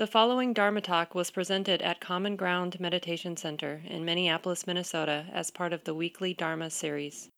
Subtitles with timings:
[0.00, 5.50] The following Dharma talk was presented at Common Ground Meditation Center in Minneapolis, Minnesota, as
[5.50, 7.28] part of the weekly Dharma series.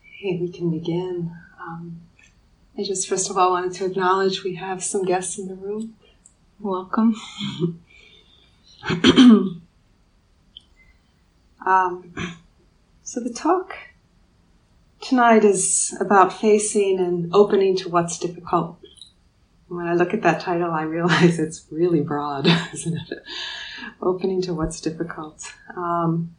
[0.00, 1.30] Hey, we can begin.
[1.60, 2.00] Um,
[2.78, 5.94] I just first of all wanted to acknowledge we have some guests in the room.
[6.58, 7.14] Welcome.
[11.66, 12.14] um,
[13.02, 13.76] so the talk
[15.02, 18.78] tonight is about facing and opening to what's difficult.
[19.68, 23.22] When I look at that title, I realize it's really broad, isn't it?
[24.00, 25.52] Opening to what's difficult.
[25.76, 26.34] Um,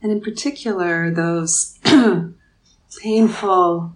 [0.00, 1.78] and in particular, those
[3.02, 3.92] painful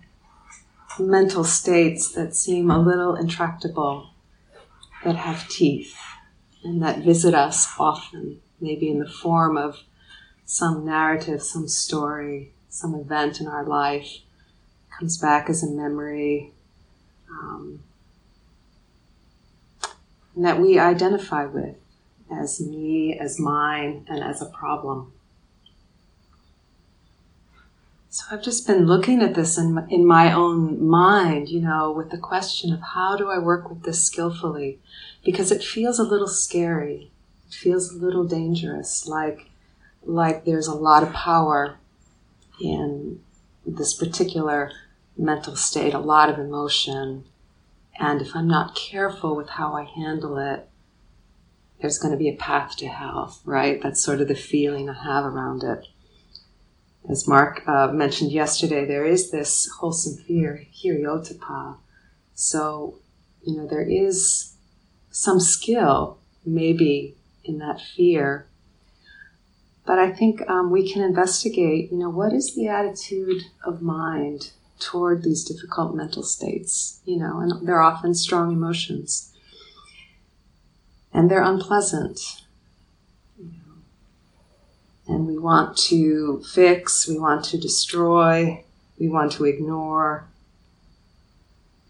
[0.99, 4.11] mental states that seem a little intractable,
[5.05, 5.95] that have teeth,
[6.65, 9.81] and that visit us often, maybe in the form of
[10.45, 14.21] some narrative, some story, some event in our life
[14.99, 16.53] comes back as a memory,
[17.31, 17.83] um,
[20.37, 21.77] that we identify with
[22.31, 25.13] as me, as mine, and as a problem.
[28.11, 31.93] So I've just been looking at this in my, in my own mind, you know,
[31.93, 34.79] with the question of how do I work with this skillfully?
[35.25, 37.11] Because it feels a little scary.
[37.47, 39.51] It feels a little dangerous, like
[40.07, 41.77] like there's a lot of power
[42.61, 43.21] in
[43.67, 44.73] this particular
[45.17, 47.25] mental state, a lot of emotion.
[47.99, 50.69] And if I'm not careful with how I handle it,
[51.81, 53.81] there's going to be a path to hell, right?
[53.83, 55.87] That's sort of the feeling I have around it.
[57.09, 61.77] As Mark uh, mentioned yesterday, there is this wholesome fear, hiri-ottappa.
[62.35, 62.99] So,
[63.45, 64.55] you know, there is
[65.11, 67.15] some skill maybe
[67.45, 68.47] in that fear.
[69.87, 74.51] But I think um, we can investigate, you know, what is the attitude of mind
[74.79, 79.33] toward these difficult mental states, you know, and they're often strong emotions.
[81.13, 82.43] And they're unpleasant.
[83.39, 85.15] You know.
[85.15, 88.65] And we want to fix, we want to destroy,
[88.99, 90.29] we want to ignore,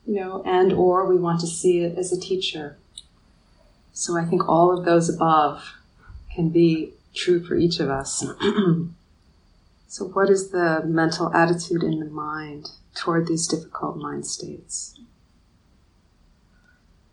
[0.07, 2.77] you know, and or we want to see it as a teacher.
[3.93, 5.75] So I think all of those above
[6.35, 8.25] can be true for each of us.
[9.89, 14.99] So, what is the mental attitude in the mind toward these difficult mind states?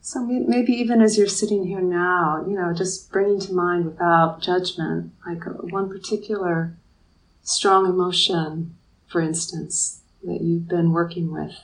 [0.02, 4.42] So, maybe even as you're sitting here now, you know, just bringing to mind without
[4.42, 6.76] judgment, like uh, one particular
[7.44, 8.76] strong emotion,
[9.08, 11.56] for instance, that you've been working with.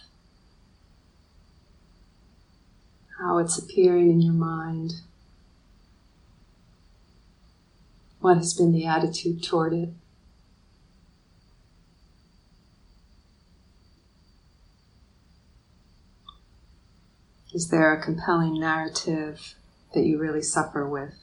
[3.20, 5.02] How it's appearing in your mind.
[8.22, 9.90] What has been the attitude toward it?
[17.52, 19.56] Is there a compelling narrative
[19.96, 21.16] that you really suffer with?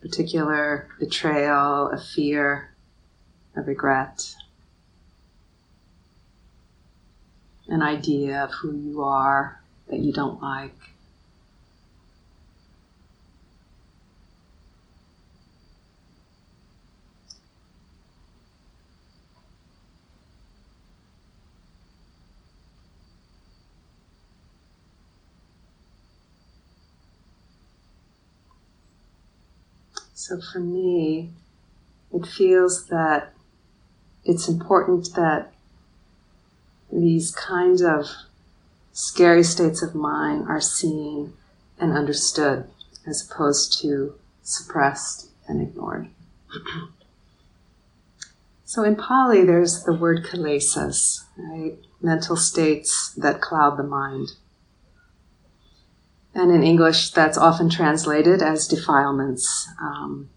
[0.00, 2.72] Particular betrayal, a fear,
[3.56, 4.36] a regret,
[7.66, 10.93] an idea of who you are that you don't like.
[30.26, 31.32] So for me,
[32.10, 33.34] it feels that
[34.24, 35.52] it's important that
[36.90, 38.06] these kinds of
[38.94, 41.34] scary states of mind are seen
[41.78, 42.70] and understood
[43.06, 46.08] as opposed to suppressed and ignored.
[48.64, 51.76] so in Pali, there's the word kilesas, right?
[52.00, 54.28] Mental states that cloud the mind.
[56.34, 59.68] And in English, that's often translated as defilements.
[59.80, 60.30] Um,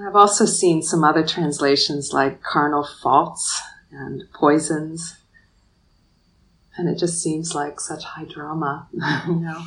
[0.00, 3.60] I've also seen some other translations like carnal faults
[3.92, 5.16] and poisons.
[6.76, 8.88] And it just seems like such high drama,
[9.26, 9.60] you know.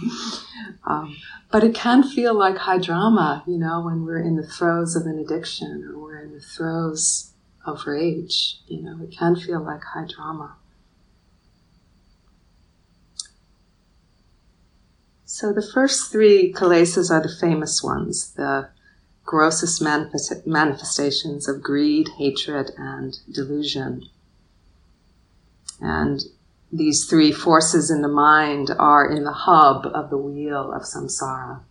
[0.86, 1.18] Um,
[1.52, 5.06] but it can feel like high drama, you know, when we're in the throes of
[5.06, 7.32] an addiction or we're in the throes
[7.66, 8.60] of rage.
[8.68, 10.56] You know, it can feel like high drama.
[15.34, 18.68] So the first three kilesas are the famous ones, the
[19.24, 24.10] grossest manifest- manifestations of greed, hatred, and delusion.
[25.80, 26.26] And
[26.70, 31.62] these three forces in the mind are in the hub of the wheel of samsara.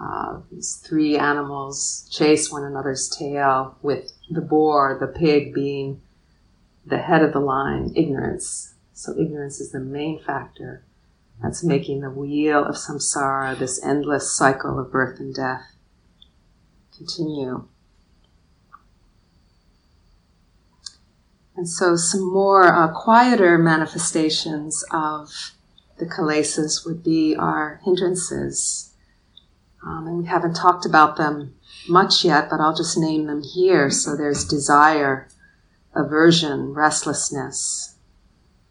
[0.00, 6.00] Uh, these three animals chase one another's tail, with the boar, the pig, being
[6.86, 8.72] the head of the line, ignorance.
[8.94, 10.84] So ignorance is the main factor
[11.42, 15.74] that's making the wheel of samsara, this endless cycle of birth and death,
[16.96, 17.66] continue.
[21.56, 25.52] And so, some more uh, quieter manifestations of
[25.98, 28.94] the kilesas would be our hindrances.
[29.84, 31.54] Um, and we haven't talked about them
[31.88, 33.90] much yet, but I'll just name them here.
[33.90, 35.28] So, there's desire,
[35.94, 37.96] aversion, restlessness,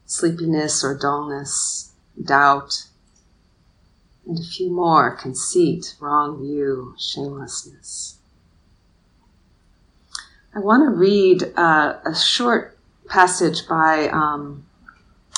[0.06, 1.90] sleepiness or dullness,
[2.24, 2.86] doubt,
[4.26, 8.18] and a few more conceit, wrong view, shamelessness.
[10.56, 12.78] I want to read uh, a short
[13.08, 14.66] passage by um,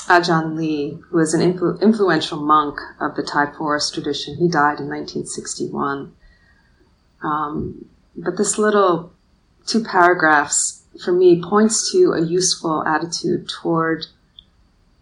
[0.08, 4.36] Ajahn Lee, who is an influ- influential monk of the Thai forest tradition.
[4.36, 6.14] He died in 1961.
[7.22, 7.86] Um,
[8.16, 9.12] but this little
[9.66, 14.06] two paragraphs for me points to a useful attitude toward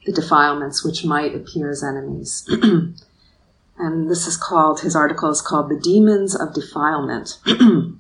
[0.06, 2.48] the defilements which might appear as enemies.
[3.78, 7.38] and this is called, his article is called The Demons of Defilement.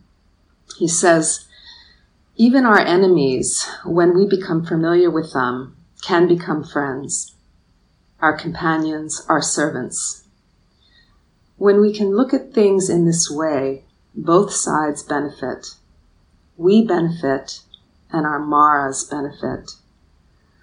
[0.78, 1.46] he says,
[2.36, 7.34] even our enemies, when we become familiar with them, can become friends,
[8.20, 10.24] our companions, our servants.
[11.58, 15.74] When we can look at things in this way, both sides benefit.
[16.56, 17.60] We benefit,
[18.10, 19.72] and our Maras benefit.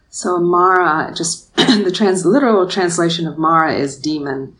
[0.10, 4.56] So Mara, just the trans, literal translation of Mara is demon,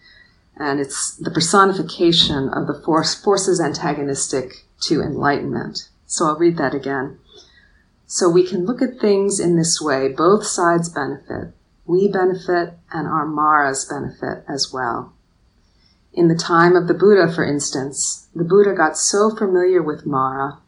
[0.56, 5.90] and it's the personification of the force, forces antagonistic to enlightenment.
[6.06, 7.20] So I'll read that again.
[8.06, 10.08] So we can look at things in this way.
[10.08, 11.54] Both sides benefit.
[11.86, 15.14] We benefit and our Maras benefit as well.
[16.14, 20.60] In the time of the Buddha, for instance, the Buddha got so familiar with Mara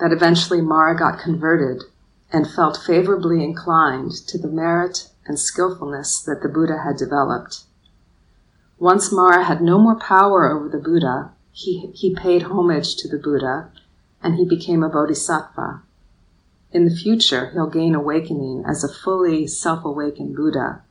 [0.00, 1.84] that eventually Mara got converted
[2.32, 7.64] and felt favorably inclined to the merit and skillfulness that the Buddha had developed.
[8.78, 13.18] Once Mara had no more power over the Buddha, he, he paid homage to the
[13.18, 13.70] Buddha
[14.22, 15.82] and he became a bodhisattva.
[16.72, 20.82] In the future, he'll gain awakening as a fully self awakened Buddha.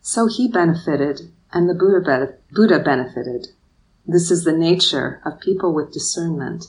[0.00, 3.48] So he benefited, and the Buddha, Buddha benefited.
[4.06, 6.66] This is the nature of people with discernment.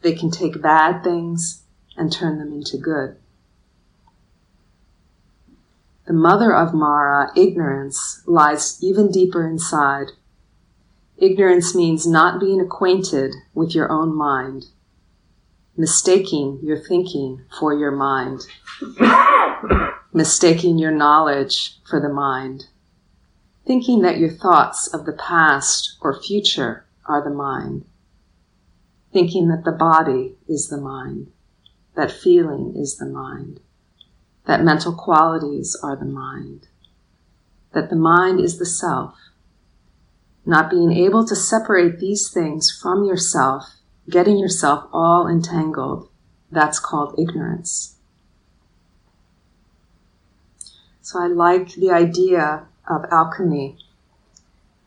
[0.00, 1.61] They can take bad things
[1.96, 3.16] and turn them into good.
[6.06, 10.08] The mother of Mara, ignorance, lies even deeper inside.
[11.16, 14.66] Ignorance means not being acquainted with your own mind
[15.76, 18.46] mistaking your thinking for your mind,
[20.12, 22.66] mistaking your knowledge for the mind,
[23.66, 27.84] thinking that your thoughts of the past or future are the mind,
[29.12, 31.31] thinking that the body is the mind,
[31.94, 33.60] that feeling is the mind,
[34.46, 36.68] that mental qualities are the mind,
[37.72, 39.14] that the mind is the self,
[40.44, 43.76] not being able to separate these things from yourself
[44.08, 46.08] getting yourself all entangled,
[46.50, 47.96] that's called ignorance.
[51.00, 53.78] So I like the idea of alchemy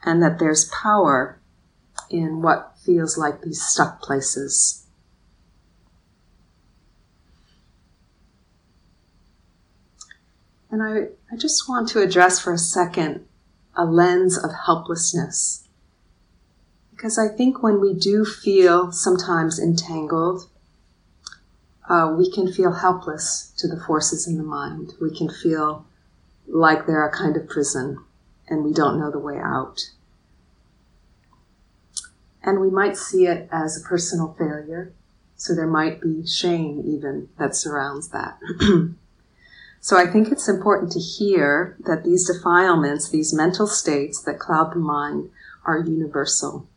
[0.03, 1.39] and that there's power
[2.09, 4.84] in what feels like these stuck places.
[10.75, 13.25] And I, I just want to address for a second
[13.77, 15.69] a lens of helplessness
[16.91, 20.49] because I think when we do feel sometimes entangled,
[21.87, 24.91] uh, we can feel helpless to the forces in the mind.
[25.01, 25.85] We can feel
[26.45, 28.03] like they're a kind of prison
[28.49, 29.91] and we don't know the way out.
[32.43, 34.91] And we might see it as a personal failure,
[35.37, 38.37] so there might be shame even that surrounds that.
[39.85, 44.73] so I think it's important to hear that these defilements, these mental states that cloud
[44.73, 45.29] the mind,
[45.63, 46.67] are universal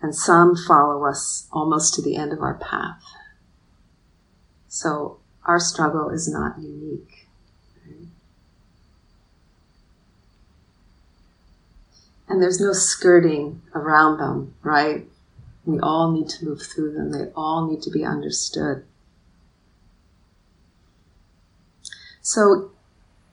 [0.00, 3.02] and some follow us almost to the end of our path.
[4.68, 7.26] So our struggle is not unique.
[12.28, 15.04] And there's no skirting around them, right?
[15.64, 17.10] We all need to move through them.
[17.10, 18.84] They all need to be understood.
[22.26, 22.72] So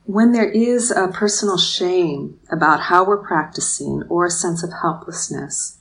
[0.05, 5.79] when there is a personal shame about how we're practicing or a sense of helplessness,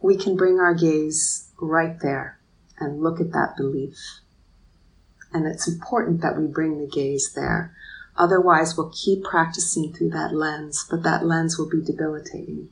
[0.00, 2.40] we can bring our gaze right there
[2.76, 3.96] and look at that belief.
[5.32, 7.76] And it's important that we bring the gaze there.
[8.16, 12.70] Otherwise, we'll keep practicing through that lens, but that lens will be debilitating.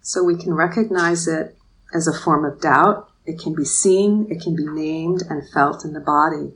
[0.00, 1.54] So we can recognize it
[1.92, 3.10] as a form of doubt.
[3.26, 6.52] It can be seen, it can be named and felt in the body.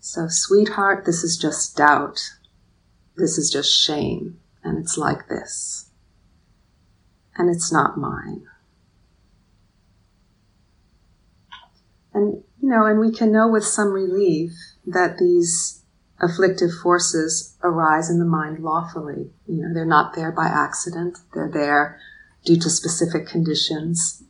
[0.00, 2.18] So, sweetheart, this is just doubt.
[3.16, 4.40] This is just shame.
[4.64, 5.90] And it's like this.
[7.36, 8.46] And it's not mine.
[12.14, 14.52] And, you know, and we can know with some relief
[14.86, 15.82] that these
[16.20, 19.30] afflictive forces arise in the mind lawfully.
[19.46, 21.18] You know, they're not there by accident.
[21.34, 22.00] They're there
[22.44, 24.22] due to specific conditions.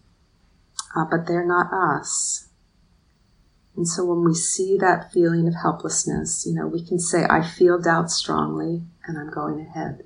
[0.95, 2.49] Uh, but they're not us.
[3.77, 7.43] And so when we see that feeling of helplessness, you know, we can say, I
[7.43, 10.05] feel doubt strongly and I'm going ahead.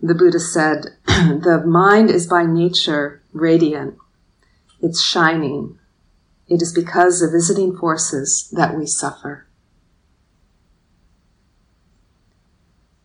[0.00, 3.98] The Buddha said, the mind is by nature radiant.
[4.80, 5.78] It's shining.
[6.48, 9.46] It is because of visiting forces that we suffer.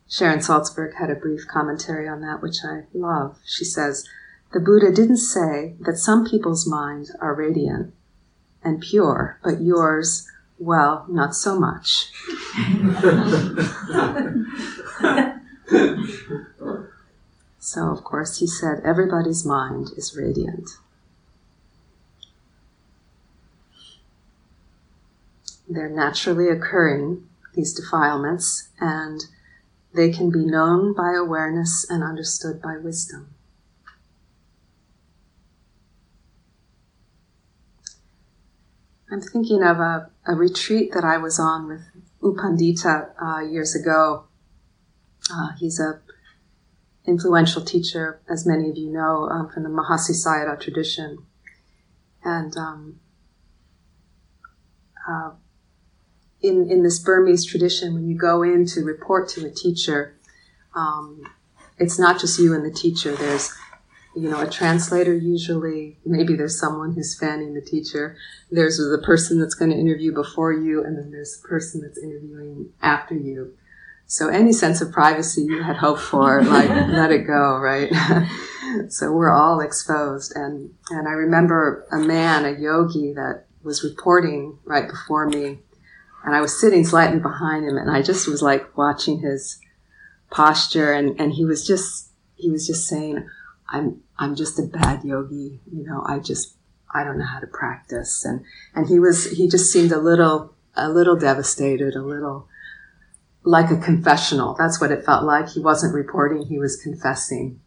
[0.10, 3.38] Sharon Salzberg had a brief commentary on that, which I love.
[3.46, 4.08] She says,
[4.54, 7.94] The Buddha didn't say that some people's minds are radiant
[8.64, 12.12] and pure, but yours, well, not so much.
[17.60, 20.70] so, of course, he said, Everybody's mind is radiant.
[25.70, 29.26] They're naturally occurring, these defilements, and
[29.94, 33.34] they can be known by awareness and understood by wisdom.
[39.10, 41.82] I'm thinking of a, a retreat that I was on with
[42.22, 44.26] U Pandita uh, years ago.
[45.34, 46.02] Uh, he's a
[47.06, 51.20] influential teacher, as many of you know, um, from the Mahasi Sayadaw tradition.
[52.24, 53.00] And um,
[55.10, 55.32] uh,
[56.42, 60.16] in, in this Burmese tradition, when you go in to report to a teacher,
[60.76, 61.24] um,
[61.78, 63.16] it's not just you and the teacher.
[63.16, 63.54] There's,
[64.16, 65.98] you know, a translator usually.
[66.06, 68.18] Maybe there's someone who's fanning the teacher.
[68.52, 71.98] There's the person that's going to interview before you, and then there's the person that's
[71.98, 73.54] interviewing after you.
[74.06, 77.92] So any sense of privacy you had hoped for, like, let it go, right?
[78.90, 80.34] so we're all exposed.
[80.36, 85.60] And, and I remember a man, a yogi that was reporting right before me
[86.28, 89.62] and I was sitting slightly behind him and I just was like watching his
[90.30, 93.26] posture and, and he was just he was just saying,
[93.70, 96.58] I'm I'm just a bad yogi, you know, I just
[96.94, 98.44] I don't know how to practice and
[98.76, 102.50] and he was he just seemed a little a little devastated, a little
[103.46, 104.54] like a confessional.
[104.60, 105.48] That's what it felt like.
[105.48, 107.62] He wasn't reporting, he was confessing.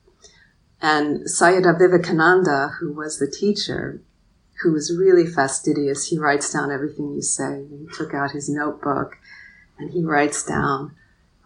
[0.82, 4.02] And Sayadaw Vivekananda, who was the teacher,
[4.62, 6.06] who was really fastidious.
[6.06, 7.66] He writes down everything you say.
[7.68, 9.16] He took out his notebook
[9.78, 10.94] and he writes down,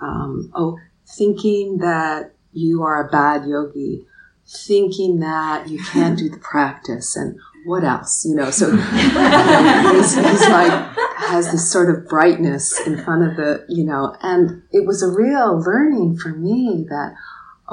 [0.00, 4.06] um, oh, thinking that you are a bad yogi,
[4.46, 8.50] thinking that you can't do the practice, and what else, you know?
[8.50, 14.16] So he's, he's like, has this sort of brightness in front of the, you know,
[14.20, 17.14] and it was a real learning for me that,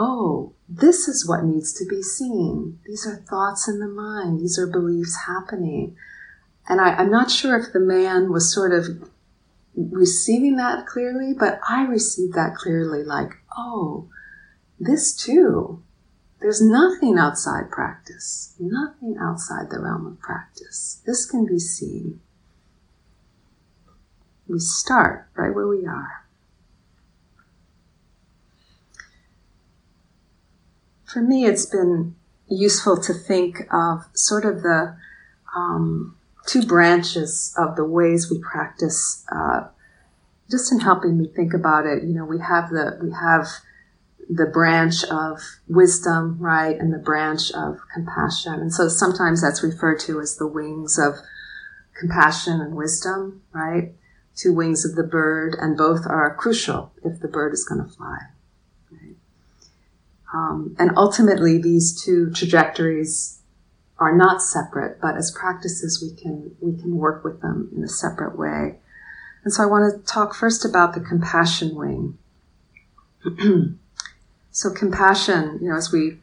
[0.01, 2.79] oh, this is what needs to be seen.
[2.87, 5.95] These are thoughts in the mind, these are beliefs happening.
[6.67, 9.09] And I, I'm not sure if the man was sort of
[9.75, 14.09] receiving that clearly, but I received that clearly like, oh,
[14.79, 15.83] this too.
[16.39, 21.03] There's nothing outside practice, nothing outside the realm of practice.
[21.05, 22.19] This can be seen.
[24.47, 26.25] We start right where we are.
[31.11, 32.15] For me, it's been
[32.47, 34.95] useful to think of sort of the
[35.55, 36.15] um,
[36.47, 39.25] two branches of the ways we practice.
[39.31, 39.67] Uh,
[40.49, 43.47] just in helping me think about it, you know, we have the we have
[44.29, 49.99] the branch of wisdom, right, and the branch of compassion, and so sometimes that's referred
[49.99, 51.15] to as the wings of
[51.99, 53.93] compassion and wisdom, right?
[54.35, 57.93] Two wings of the bird, and both are crucial if the bird is going to
[57.93, 58.17] fly.
[60.33, 63.39] Um, and ultimately, these two trajectories
[63.97, 67.87] are not separate, but as practices, we can we can work with them in a
[67.87, 68.79] separate way.
[69.43, 72.17] And so, I want to talk first about the compassion wing.
[74.51, 76.17] so, compassion, you know, as we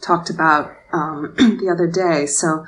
[0.00, 2.64] talked about um, the other day, so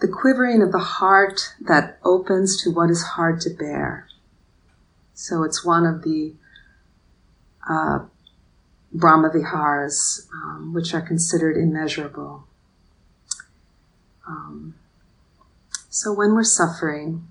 [0.00, 4.06] the quivering of the heart that opens to what is hard to bear.
[5.14, 6.34] So, it's one of the
[7.68, 8.00] uh,
[8.92, 12.46] Brahma Viharas, um, which are considered immeasurable.
[14.26, 14.74] Um,
[15.88, 17.26] so when we're suffering,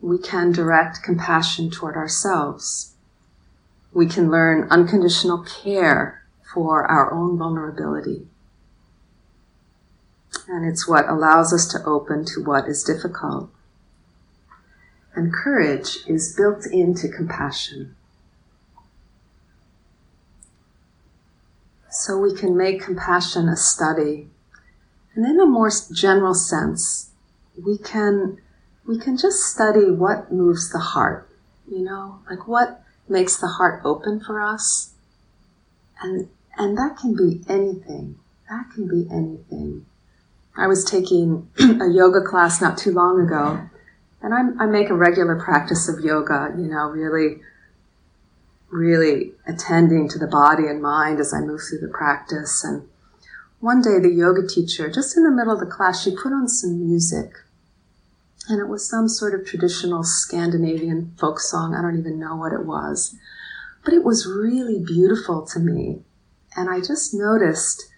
[0.00, 2.94] we can direct compassion toward ourselves.
[3.92, 8.26] We can learn unconditional care for our own vulnerability.
[10.48, 13.50] And it's what allows us to open to what is difficult.
[15.14, 17.96] And courage is built into compassion.
[22.06, 24.28] So we can make compassion a study.
[25.16, 27.10] And in a more general sense,
[27.60, 28.38] we can,
[28.86, 31.28] we can just study what moves the heart,
[31.68, 34.92] you know, like what makes the heart open for us.
[36.00, 38.20] And, and that can be anything.
[38.48, 39.84] That can be anything.
[40.56, 43.68] I was taking a yoga class not too long ago,
[44.22, 47.40] and I'm, i make a regular practice of yoga, you know, really,
[48.70, 52.64] really attending to the body and mind as I move through the practice.
[52.64, 52.88] And
[53.60, 56.48] one day, the yoga teacher, just in the middle of the class, she put on
[56.48, 57.32] some music.
[58.48, 61.74] And it was some sort of traditional Scandinavian folk song.
[61.74, 63.16] I don't even know what it was.
[63.84, 66.02] But it was really beautiful to me.
[66.56, 67.90] And I just noticed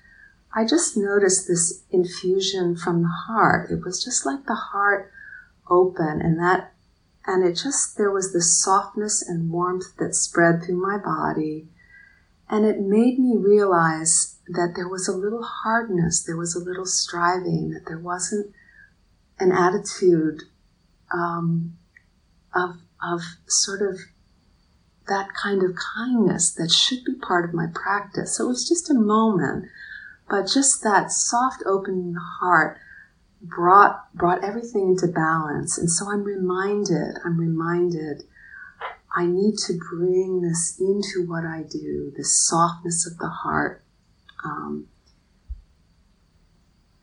[0.54, 3.70] I just noticed this infusion from the heart.
[3.70, 5.12] It was just like the heart
[5.70, 6.72] open and that,
[7.28, 11.68] and it just, there was this softness and warmth that spread through my body.
[12.48, 16.86] And it made me realize that there was a little hardness, there was a little
[16.86, 18.54] striving, that there wasn't
[19.38, 20.44] an attitude
[21.12, 21.76] um,
[22.54, 24.00] of, of sort of
[25.06, 28.36] that kind of kindness that should be part of my practice.
[28.36, 29.66] So it was just a moment
[30.28, 32.78] but just that soft opening heart
[33.42, 35.78] brought brought everything into balance.
[35.78, 38.24] And so i'm reminded i'm reminded
[39.16, 43.82] i need to bring this into what i do this softness of the heart
[44.44, 44.88] um,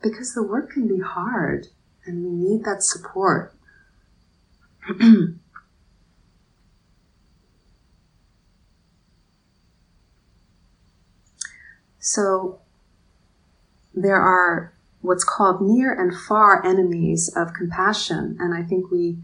[0.02, 1.68] because the work can be hard
[2.04, 3.54] and we need that support.
[12.06, 12.60] So
[13.92, 14.72] there are
[15.06, 18.36] what's called near and far enemies of compassion.
[18.40, 19.18] And I think we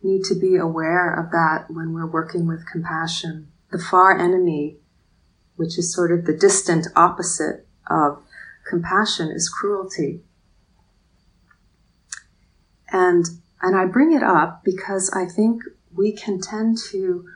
[0.00, 3.48] need to be aware of that when we're working with compassion.
[3.72, 4.76] The far enemy,
[5.56, 8.22] which is sort of the distant opposite of
[8.68, 10.22] compassion, is cruelty.
[12.92, 13.26] And,
[13.60, 15.62] and I bring it up because I think
[15.92, 17.26] we can tend to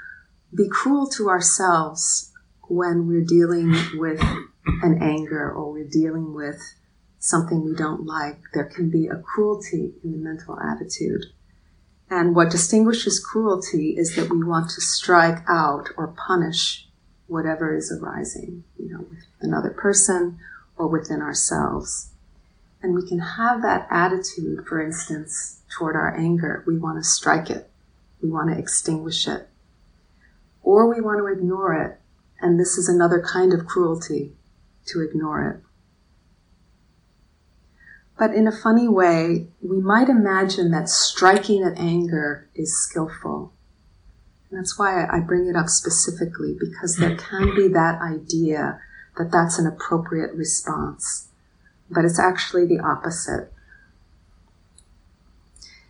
[0.54, 2.32] be cruel to ourselves
[2.68, 4.20] when we're dealing with
[4.82, 6.60] an anger or we're dealing with
[7.20, 11.26] something we don't like, there can be a cruelty in the mental attitude.
[12.08, 16.88] And what distinguishes cruelty is that we want to strike out or punish
[17.28, 20.38] whatever is arising, you know, with another person
[20.76, 22.10] or within ourselves.
[22.82, 26.64] And we can have that attitude, for instance, toward our anger.
[26.66, 27.70] We want to strike it.
[28.22, 29.48] We want to extinguish it.
[30.62, 32.00] Or we want to ignore it.
[32.40, 34.32] And this is another kind of cruelty
[34.86, 35.69] to ignore it.
[38.20, 43.54] But in a funny way, we might imagine that striking at anger is skillful.
[44.50, 48.78] And that's why I bring it up specifically, because there can be that idea
[49.16, 51.28] that that's an appropriate response.
[51.90, 53.54] But it's actually the opposite.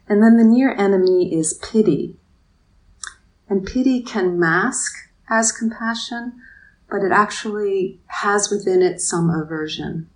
[0.06, 2.14] And then the near enemy is pity.
[3.48, 4.92] And pity can mask
[5.28, 6.40] as compassion,
[6.88, 10.09] but it actually has within it some aversion.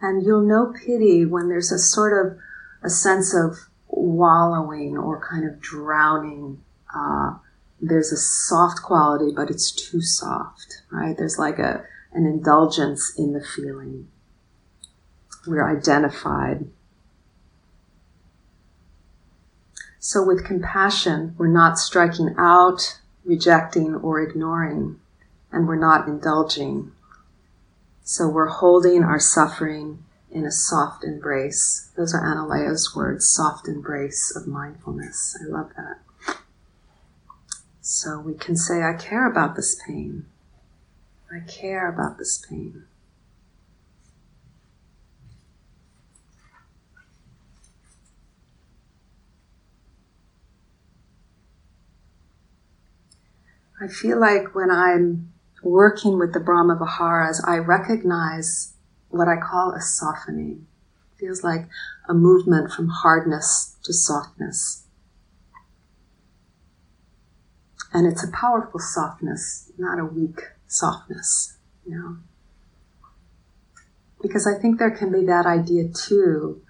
[0.00, 2.38] And you'll know pity when there's a sort of
[2.82, 3.56] a sense of
[3.88, 6.62] wallowing or kind of drowning.
[6.94, 7.34] Uh,
[7.80, 11.16] there's a soft quality, but it's too soft, right?
[11.16, 14.08] There's like a, an indulgence in the feeling.
[15.46, 16.66] We're identified.
[19.98, 25.00] So with compassion, we're not striking out, rejecting, or ignoring
[25.50, 26.92] and we're not indulging.
[28.10, 31.90] So we're holding our suffering in a soft embrace.
[31.94, 35.38] Those are Analayo's words, soft embrace of mindfulness.
[35.38, 36.38] I love that.
[37.82, 40.24] So we can say, I care about this pain.
[41.30, 42.84] I care about this pain.
[53.78, 55.30] I feel like when I'm
[55.62, 58.74] working with the Brahma Viharas, I recognize
[59.08, 60.66] what I call a softening.
[61.12, 61.66] It feels like
[62.08, 64.84] a movement from hardness to softness.
[67.92, 72.16] And it's a powerful softness, not a weak softness, you know.
[74.20, 76.62] Because I think there can be that idea too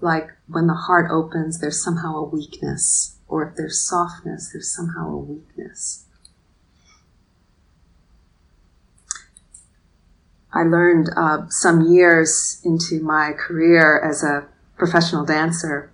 [0.00, 5.08] like when the heart opens, there's somehow a weakness, or if there's softness, there's somehow
[5.10, 6.06] a weakness.
[10.58, 15.92] I learned uh, some years into my career as a professional dancer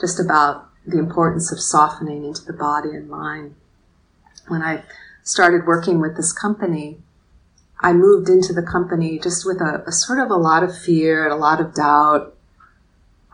[0.00, 3.54] just about the importance of softening into the body and mind.
[4.46, 4.84] When I
[5.24, 7.02] started working with this company,
[7.80, 11.24] I moved into the company just with a, a sort of a lot of fear
[11.24, 12.34] and a lot of doubt.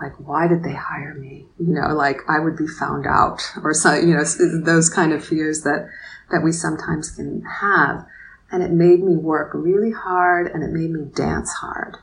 [0.01, 1.47] Like, why did they hire me?
[1.57, 4.25] You know, like I would be found out or so, you know,
[4.65, 5.89] those kind of fears that,
[6.33, 8.05] that we sometimes can have.
[8.55, 11.97] And it made me work really hard and it made me dance hard.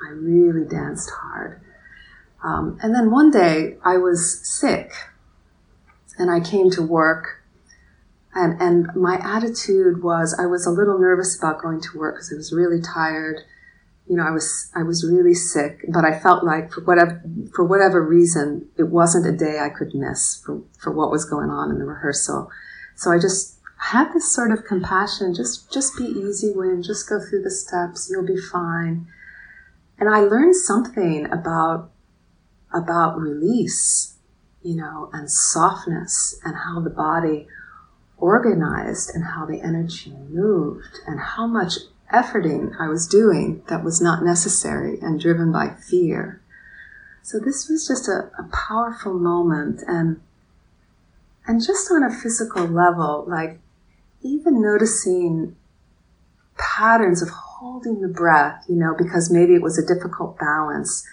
[0.00, 1.60] I really danced hard.
[2.44, 4.92] Um, and then one day I was sick
[6.16, 7.42] and I came to work
[8.32, 12.32] and, and my attitude was I was a little nervous about going to work because
[12.32, 13.40] I was really tired.
[14.06, 17.20] You know, I was, I was really sick, but I felt like for whatever,
[17.52, 21.50] for whatever reason, it wasn't a day I could miss for, for what was going
[21.50, 22.52] on in the rehearsal.
[22.94, 25.34] So I just had this sort of compassion.
[25.34, 26.82] Just, just be easy, Wynn.
[26.82, 28.08] Just go through the steps.
[28.10, 29.06] You'll be fine.
[29.98, 31.90] And I learned something about
[32.72, 34.16] about release,
[34.62, 37.46] you know, and softness and how the body
[38.18, 41.78] organized and how the energy moved and how much
[42.12, 46.40] efforting I was doing that was not necessary and driven by fear.
[47.22, 50.20] So this was just a, a powerful moment and
[51.46, 53.58] and just on a physical level, like
[54.22, 55.56] even noticing
[56.58, 61.06] patterns of holding the breath, you know, because maybe it was a difficult balance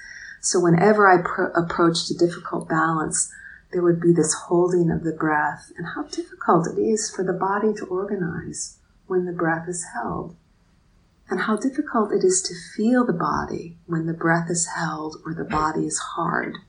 [0.46, 3.34] so whenever I pr- approached a difficult balance,
[3.74, 7.34] there would be this holding of the breath and how difficult it is for the
[7.34, 10.36] body to organize when the breath is held.
[11.28, 15.34] And how difficult it is to feel the body when the breath is held or
[15.34, 16.60] the body is hard.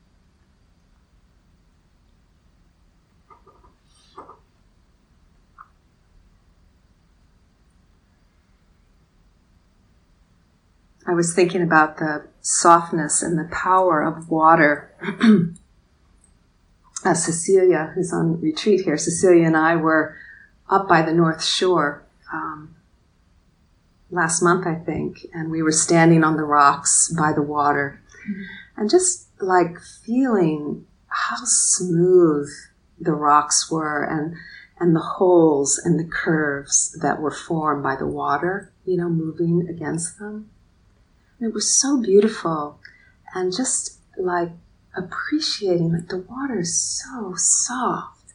[11.07, 14.93] I was thinking about the softness and the power of water.
[17.05, 20.17] uh, Cecilia, who's on retreat here, Cecilia and I were
[20.69, 22.75] up by the North Shore um,
[24.11, 28.41] last month, I think, and we were standing on the rocks by the water mm-hmm.
[28.75, 32.49] and just like feeling how smooth
[32.99, 34.35] the rocks were and
[34.79, 39.67] and the holes and the curves that were formed by the water, you know, moving
[39.67, 40.51] against them.
[41.39, 42.79] It was so beautiful
[43.33, 44.51] and just like
[44.95, 48.33] appreciating like the water is so soft.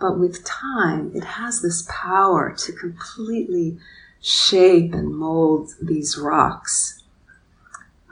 [0.00, 3.78] But with time, it has this power to completely
[4.20, 7.02] shape and mold these rocks.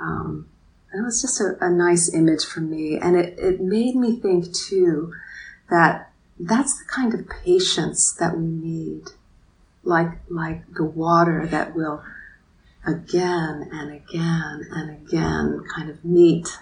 [0.00, 0.48] Um,
[0.94, 2.96] it was just a, a nice image for me.
[2.96, 5.12] And it, it made me think too
[5.68, 9.08] that that's the kind of patience that we need.
[9.82, 12.04] Like, like the water that will
[12.86, 16.58] again and again and again kind of meet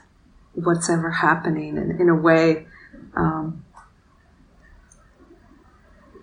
[0.54, 2.66] what's ever happening and in a way
[3.16, 3.64] um,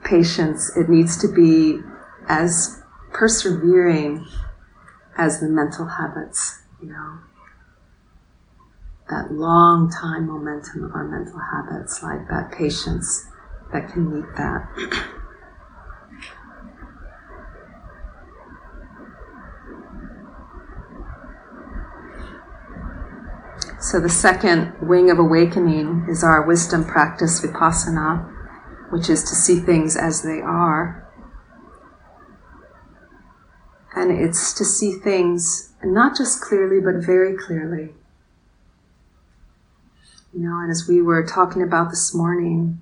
[0.03, 0.75] patience.
[0.75, 1.79] It needs to be
[2.27, 2.81] as
[3.13, 4.25] persevering
[5.17, 7.19] as the mental habits you know.
[9.09, 13.27] That long time momentum of our mental habits like that patience
[13.71, 14.67] that can meet that
[23.85, 28.27] So the second wing of awakening is our wisdom practice, vipassana,
[28.89, 31.07] which is to see things as they are.
[33.95, 37.93] And it's to see things not just clearly, but very clearly.
[40.33, 42.81] You know, and as we were talking about this morning,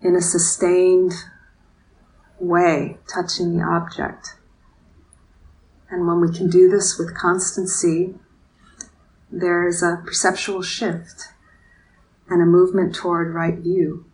[0.00, 1.12] in a sustained
[2.40, 4.36] way, touching the object.
[5.90, 8.14] And when we can do this with constancy,
[9.32, 11.28] there's a perceptual shift
[12.28, 14.04] and a movement toward right view.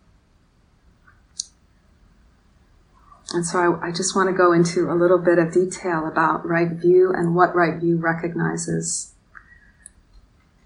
[3.32, 6.48] And so I, I, just want to go into a little bit of detail about
[6.48, 9.12] right view and what right view recognizes.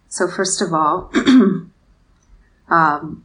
[0.09, 1.11] So, first of all,
[2.69, 3.25] um,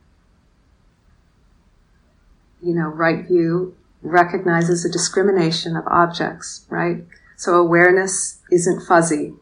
[2.61, 7.03] you know, right view recognizes a discrimination of objects, right?
[7.35, 9.33] So awareness isn't fuzzy.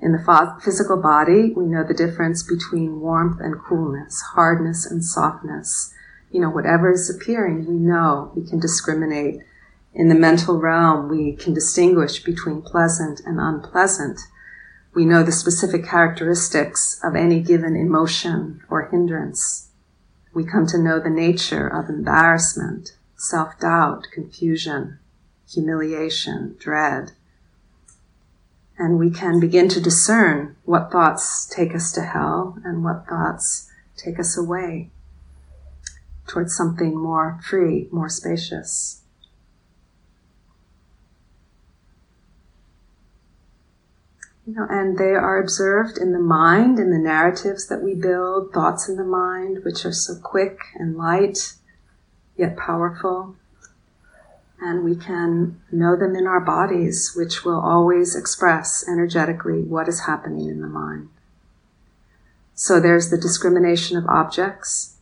[0.00, 5.92] In the physical body, we know the difference between warmth and coolness, hardness and softness.
[6.30, 9.42] You know, whatever is appearing, we know we can discriminate.
[9.94, 14.20] In the mental realm, we can distinguish between pleasant and unpleasant.
[14.94, 19.70] We know the specific characteristics of any given emotion or hindrance.
[20.32, 25.00] We come to know the nature of embarrassment, self doubt, confusion,
[25.48, 27.12] humiliation, dread.
[28.78, 33.68] And we can begin to discern what thoughts take us to hell and what thoughts
[33.96, 34.90] take us away
[36.28, 39.02] towards something more free, more spacious.
[44.46, 48.52] You know, and they are observed in the mind, in the narratives that we build,
[48.52, 51.54] thoughts in the mind, which are so quick and light,
[52.36, 53.36] yet powerful.
[54.60, 60.00] And we can know them in our bodies, which will always express energetically what is
[60.00, 61.08] happening in the mind.
[62.54, 64.96] So there's the discrimination of objects.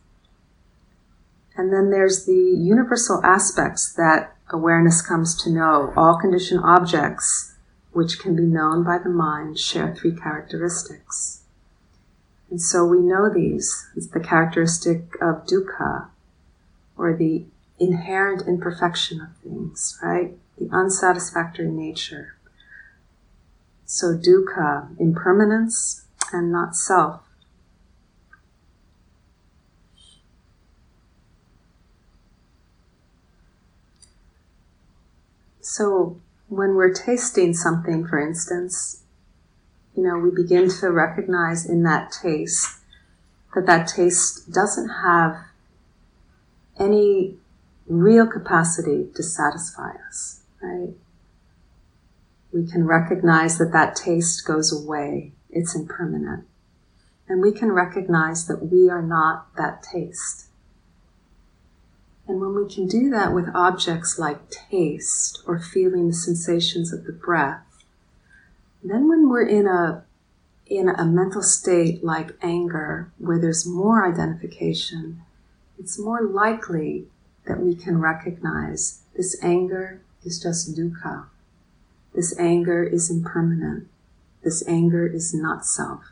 [1.55, 5.91] And then there's the universal aspects that awareness comes to know.
[5.97, 7.55] All conditioned objects
[7.97, 11.41] which can be known by the mind, share three characteristics.
[12.51, 13.87] And so we know these.
[13.95, 16.09] It's the characteristic of dukkha,
[16.95, 17.45] or the
[17.79, 20.33] inherent imperfection of things, right?
[20.57, 22.35] The unsatisfactory nature.
[23.85, 27.21] So dukkha, impermanence and not self.
[35.61, 39.03] So when we're tasting something, for instance,
[39.95, 42.79] you know, we begin to recognize in that taste
[43.53, 45.37] that that taste doesn't have
[46.79, 47.35] any
[47.87, 50.93] real capacity to satisfy us, right?
[52.51, 55.33] We can recognize that that taste goes away.
[55.49, 56.45] It's impermanent.
[57.27, 60.47] And we can recognize that we are not that taste.
[62.27, 67.05] And when we can do that with objects like taste or feeling the sensations of
[67.05, 67.63] the breath,
[68.83, 70.03] then when we're in a
[70.65, 75.21] in a mental state like anger, where there's more identification,
[75.79, 77.05] it's more likely
[77.47, 81.25] that we can recognize this anger is just dukkha.
[82.13, 83.87] This anger is impermanent.
[84.43, 86.03] This anger is not self.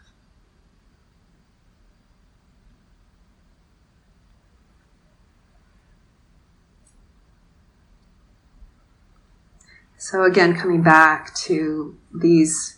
[9.98, 12.78] So again, coming back to these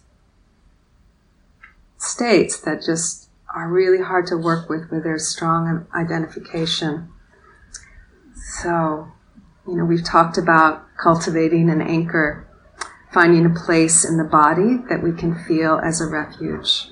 [1.97, 7.09] states that just are really hard to work with where there's strong identification.
[8.47, 9.11] So,
[9.67, 12.47] you know, we've talked about cultivating an anchor,
[13.11, 16.87] finding a place in the body that we can feel as a refuge.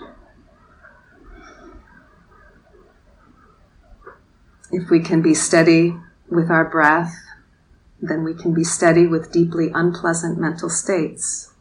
[4.72, 5.96] If we can be steady
[6.30, 7.16] with our breath,
[8.02, 11.54] then we can be steady with deeply unpleasant mental states,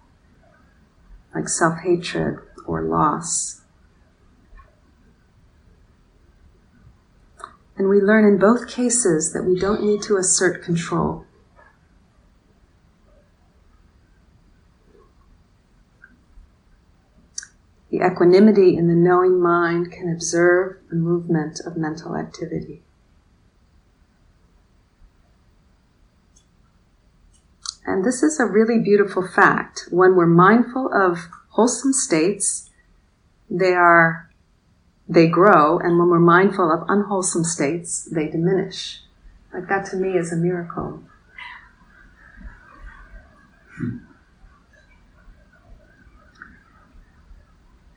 [1.33, 3.64] like self hatred or loss.
[7.77, 11.27] And we learn in both cases that we don't need to assert control.
[17.91, 22.83] The equanimity in the knowing mind can observe the movement of mental activity.
[27.87, 29.89] And this is a really beautiful fact.
[29.91, 32.71] When we're mindful of wholesome states,
[33.51, 34.31] they are,
[35.09, 39.01] they grow, and when we're mindful of unwholesome states, they diminish.
[39.53, 41.03] Like that to me is a miracle.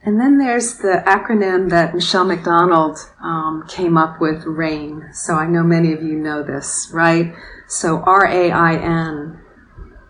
[0.08, 5.10] And then there's the acronym that Michele McDonald um, came up with, RAIN.
[5.12, 7.34] So I know many of you know this, right?
[7.68, 9.38] So R A I N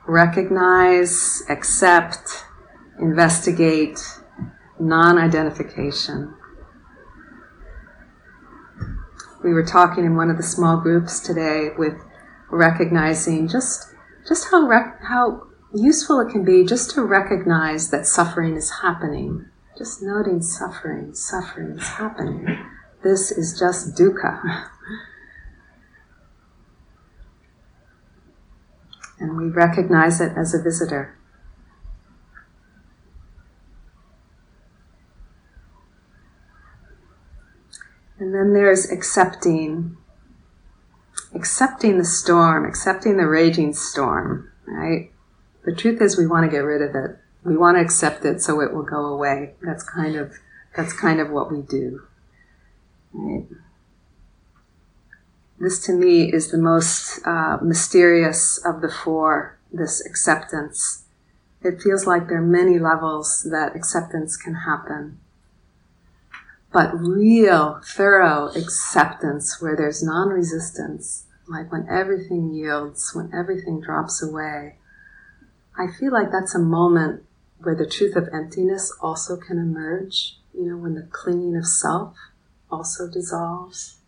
[0.07, 2.45] recognize, accept,
[3.01, 3.99] investigate,
[4.79, 6.35] non identification.
[9.43, 11.95] We were talking in one of the small groups today with
[12.51, 13.95] recognizing just
[14.27, 19.47] just how rec- how useful it can be just to recognize that suffering is happening.
[19.77, 22.59] Just noting suffering, suffering is happening.
[23.03, 24.69] This is just dukkha.
[29.21, 31.18] and we recognize it as a visitor.
[38.19, 39.97] And then there's accepting,
[41.35, 45.13] accepting the storm, accepting the raging storm, right?
[45.65, 47.17] The truth is we want to get rid of it.
[47.45, 49.55] We want to accept it so it will go away.
[49.63, 50.35] That's kind of,
[50.77, 52.03] that's kind of what we do.
[53.13, 53.47] Right?
[55.61, 61.05] This to me is the most uh, mysterious of the four, this acceptance.
[61.63, 65.19] It feels like there are many levels that acceptance can happen.
[66.73, 74.23] But real, thorough acceptance where there's non resistance, like when everything yields, when everything drops
[74.23, 74.77] away,
[75.77, 77.25] I feel like that's a moment
[77.59, 82.17] where the truth of emptiness also can emerge, you know, when the clinging of self
[82.71, 83.99] also dissolves.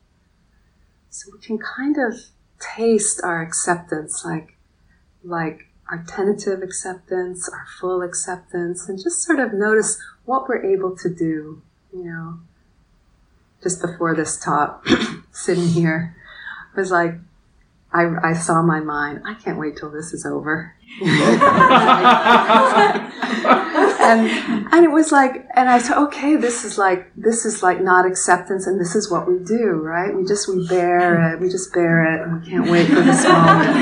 [1.08, 2.20] So we can kind of
[2.60, 4.56] taste our acceptance like
[5.24, 10.96] like our tentative acceptance, our full acceptance, and just sort of notice what we're able
[10.96, 12.40] to do, you know.
[13.62, 14.86] Just before this talk,
[15.32, 16.16] sitting here,
[16.76, 17.14] was like,
[17.92, 20.76] I, I saw my mind, I can't wait till this is over.
[24.00, 24.28] and
[24.72, 28.06] and it was like and I said, okay, this is like this is like not
[28.06, 30.14] acceptance and this is what we do, right?
[30.14, 33.24] We just we bear it, we just bear it and we can't wait for this
[33.24, 33.76] moment.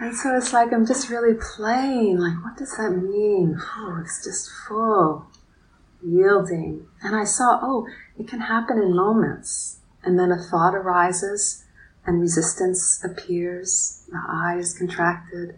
[0.00, 3.58] And so it's like I'm just really playing, like what does that mean?
[3.76, 5.26] Oh, it's just full,
[6.04, 6.86] yielding.
[7.02, 7.86] And I saw, oh,
[8.18, 9.78] it can happen in moments.
[10.02, 11.64] And then a thought arises
[12.06, 15.56] and resistance appears, the eye is contracted.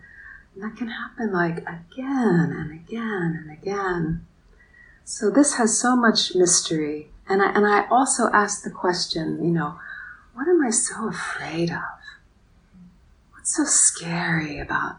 [0.55, 4.27] And that can happen like again and again and again.
[5.05, 7.11] So this has so much mystery.
[7.29, 9.79] And I, and I also ask the question, you know,
[10.35, 12.01] what am I so afraid of?
[13.33, 14.97] What's so scary about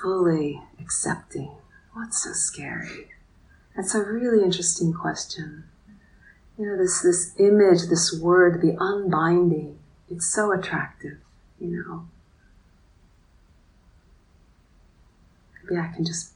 [0.00, 1.56] fully accepting?
[1.92, 3.08] What's so scary?
[3.80, 5.64] That's a really interesting question.
[6.58, 9.78] You know, this, this image, this word, the unbinding,
[10.10, 11.16] it's so attractive,
[11.58, 12.06] you know.
[15.64, 16.32] Maybe I can just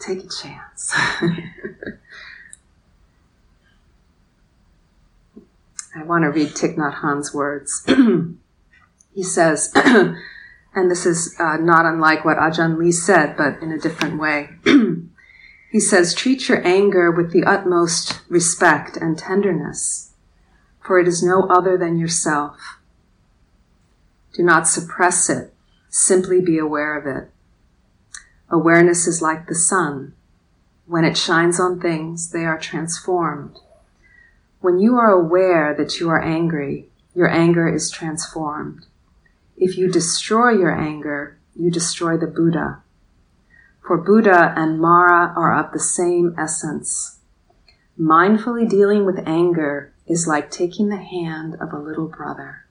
[0.00, 0.94] take a chance.
[5.94, 7.86] I want to read Thich Nhat Hanh's words.
[9.14, 10.16] he says, and
[10.90, 14.48] this is uh, not unlike what Ajahn Lee said, but in a different way.
[15.72, 20.12] he says, treat your anger with the utmost respect and tenderness
[20.82, 22.78] for it is no other than yourself.
[24.34, 25.54] Do not suppress it,
[25.88, 27.30] simply be aware of it.
[28.50, 30.14] Awareness is like the sun.
[30.86, 33.58] When it shines on things, they are transformed.
[34.60, 38.86] When you are aware that you are angry, your anger is transformed.
[39.56, 42.82] If you destroy your anger, you destroy the Buddha.
[43.86, 47.18] For Buddha and Mara are of the same essence.
[47.98, 52.64] Mindfully dealing with anger is like taking the hand of a little brother.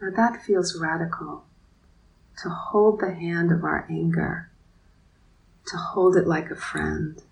[0.00, 1.44] Now that feels radical
[2.42, 4.50] to hold the hand of our anger,
[5.68, 7.22] to hold it like a friend.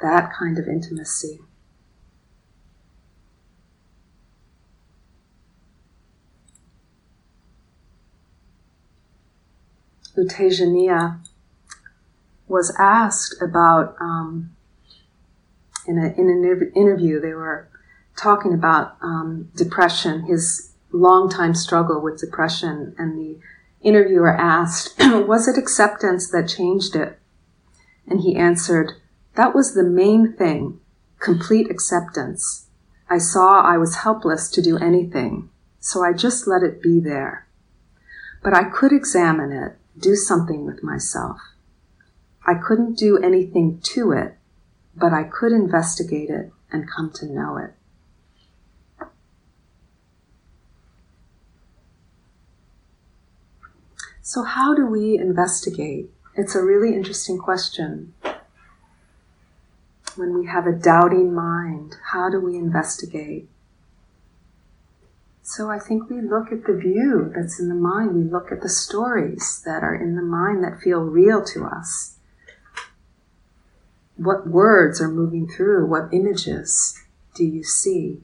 [0.00, 1.40] That kind of intimacy.
[10.16, 11.18] U Tejaniya
[12.46, 14.54] was asked about um,
[15.86, 17.68] in, a, in an interview, they were
[18.16, 23.38] talking about um, depression, his long time struggle with depression, and the
[23.80, 27.18] interviewer asked, Was it acceptance that changed it?
[28.06, 28.92] And he answered,
[29.34, 30.78] That was the main thing
[31.18, 32.66] complete acceptance.
[33.08, 37.46] I saw I was helpless to do anything, so I just let it be there.
[38.42, 41.38] But I could examine it, do something with myself.
[42.46, 44.36] I couldn't do anything to it,
[44.96, 47.74] but I could investigate it and come to know it.
[54.24, 56.10] So, how do we investigate?
[56.34, 58.14] It's a really interesting question.
[60.16, 63.48] When we have a doubting mind, how do we investigate?
[65.42, 68.62] So, I think we look at the view that's in the mind, we look at
[68.62, 72.16] the stories that are in the mind that feel real to us
[74.16, 75.86] what words are moving through?
[75.86, 77.00] What images
[77.34, 78.20] do you see?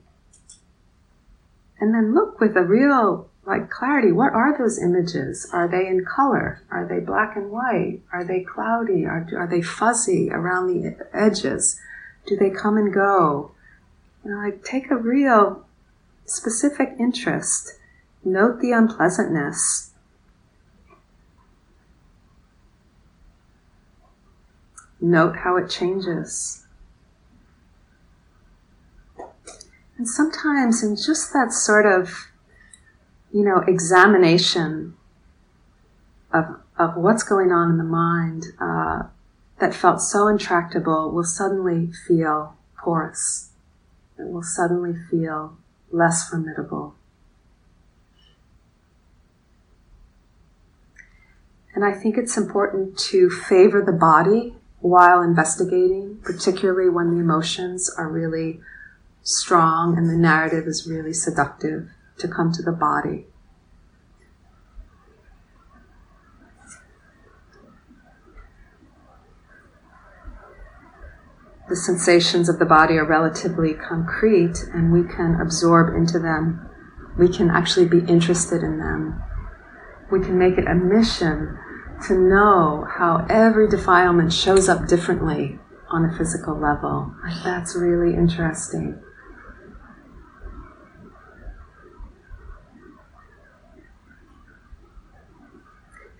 [1.80, 4.12] And then look with a real like clarity.
[4.12, 5.48] What are those images?
[5.52, 6.62] Are they in color?
[6.70, 8.00] Are they black and white?
[8.12, 9.06] Are they cloudy?
[9.06, 11.80] Are, are they fuzzy around the edges?
[12.26, 13.52] Do they come and go?
[14.24, 15.64] You know, like take a real
[16.28, 17.78] specific interest.
[18.24, 19.90] Note the unpleasantness.
[25.00, 26.66] Note how it changes.
[29.96, 32.28] And sometimes, in just that sort of,
[33.32, 34.94] you know, examination
[36.32, 39.04] of, of what's going on in the mind uh,
[39.60, 43.50] that felt so intractable will suddenly feel porous.
[44.18, 45.56] It will suddenly feel
[45.90, 46.94] less formidable.
[51.74, 57.88] And I think it's important to favor the body while investigating, particularly when the emotions
[57.96, 58.60] are really
[59.22, 63.26] strong and the narrative is really seductive, to come to the body.
[71.68, 76.66] The sensations of the body are relatively concrete and we can absorb into them.
[77.18, 79.22] We can actually be interested in them.
[80.10, 81.58] We can make it a mission
[82.06, 85.58] to know how every defilement shows up differently
[85.90, 87.14] on a physical level.
[87.44, 89.02] That's really interesting.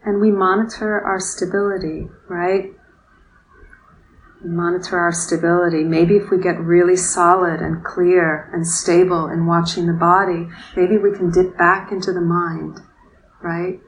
[0.05, 2.78] And we monitor our stability, right?
[4.45, 5.82] Monitor our stability.
[5.82, 10.97] Maybe if we get really solid and clear and stable in watching the body, maybe
[10.97, 12.78] we can dip back into the mind,
[13.43, 13.80] right?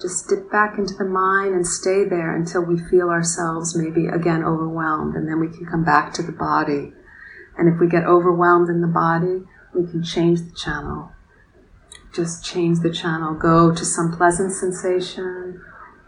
[0.00, 4.44] Just dip back into the mind and stay there until we feel ourselves maybe again
[4.44, 6.92] overwhelmed, and then we can come back to the body.
[7.56, 9.42] And if we get overwhelmed in the body,
[9.74, 11.12] we can change the channel.
[12.14, 13.34] Just change the channel.
[13.34, 15.60] Go to some pleasant sensation,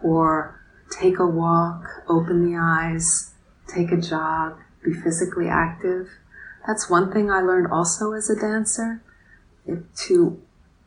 [0.03, 0.61] or
[0.91, 3.30] take a walk, open the eyes,
[3.73, 6.09] take a job, be physically active.
[6.67, 9.03] That's one thing I learned also as a dancer
[10.07, 10.43] to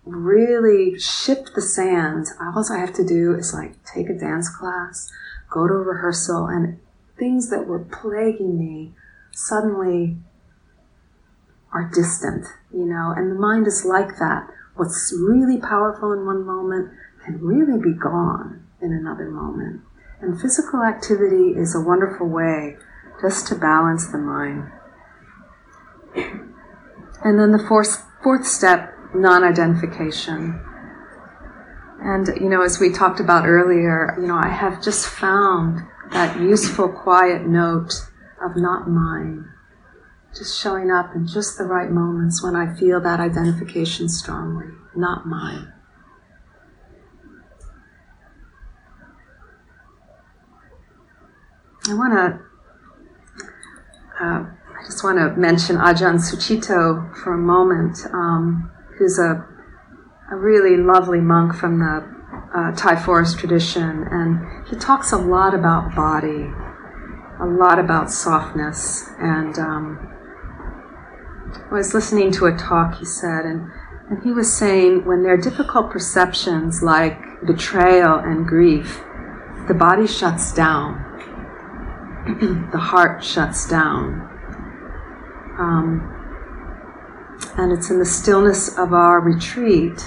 [0.05, 2.27] really shift the sand.
[2.39, 5.11] All I have to do is like take a dance class,
[5.49, 6.79] go to a rehearsal, and
[7.17, 8.93] things that were plaguing me
[9.31, 10.17] suddenly
[11.71, 14.47] are distant, you know, and the mind is like that.
[14.75, 16.91] What's really powerful in one moment
[17.23, 19.81] can really be gone in another moment.
[20.23, 22.77] And physical activity is a wonderful way
[23.21, 24.71] just to balance the mind.
[27.25, 30.63] And then the fourth, fourth step non identification.
[31.99, 36.39] And, you know, as we talked about earlier, you know, I have just found that
[36.39, 37.91] useful, quiet note
[38.41, 39.51] of not mine,
[40.33, 45.27] just showing up in just the right moments when I feel that identification strongly, not
[45.27, 45.72] mine.
[51.89, 52.39] I want to,
[54.23, 57.97] uh, I just want to mention Ajahn Sucitto for a moment.
[58.13, 59.45] Um, who's a,
[60.31, 62.07] a really lovely monk from the
[62.55, 66.51] uh, Thai forest tradition, and he talks a lot about body,
[67.41, 69.09] a lot about softness.
[69.19, 70.09] And um,
[71.69, 73.69] I was listening to a talk he said, and,
[74.09, 79.01] and he was saying when there are difficult perceptions like betrayal and grief,
[79.67, 81.12] the body shuts down,
[82.71, 84.29] the heart shuts down.
[85.59, 86.09] Um,
[87.57, 90.01] and it's in the stillness of our retreat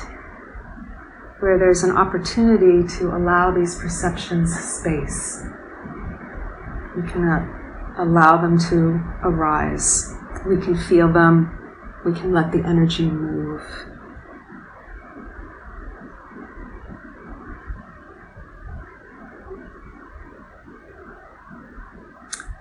[1.41, 5.45] where there's an opportunity to allow these perceptions space.
[6.97, 10.15] We can uh, allow them to arise.
[10.47, 11.53] We can feel them.
[12.05, 13.63] We can let the energy move.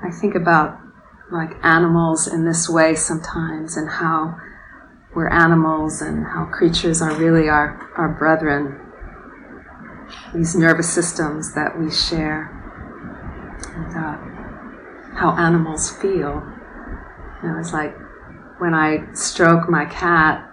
[0.06, 0.80] I think about
[1.32, 4.36] like animals in this way sometimes and how
[5.16, 8.80] we're animals and how creatures are really our, our brethren,
[10.34, 12.52] these nervous systems that we share,
[13.76, 16.44] and uh, how animals feel.
[17.42, 17.96] You know, it's like
[18.60, 20.48] when I stroke my cat,